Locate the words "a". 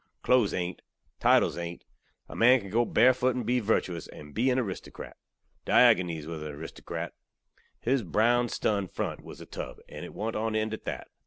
2.27-2.35, 9.41-9.45